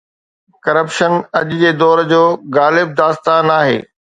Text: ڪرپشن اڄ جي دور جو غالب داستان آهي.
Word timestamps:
ڪرپشن 0.63 1.13
اڄ 1.37 1.47
جي 1.59 1.69
دور 1.83 1.99
جو 2.13 2.23
غالب 2.55 2.87
داستان 3.01 3.45
آهي. 3.59 3.77